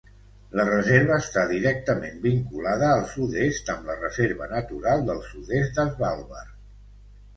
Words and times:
La 0.59 0.63
reserva 0.69 1.17
està 1.23 1.43
directament 1.51 2.17
vinculada 2.23 2.89
al 2.93 3.03
sud-est 3.11 3.71
amb 3.77 3.87
la 3.91 3.99
Reserva 4.01 4.49
natural 4.55 5.05
del 5.11 5.23
sud-est 5.31 5.79
de 5.83 5.87
Svalbard. 5.95 6.57